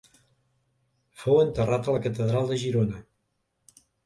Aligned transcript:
Fou 1.23 1.37
enterrat 1.41 1.91
a 1.91 1.95
la 1.97 2.01
Catedral 2.07 2.51
de 2.53 2.59
Girona. 2.63 3.05